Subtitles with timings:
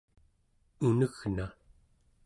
[0.85, 1.45] unegna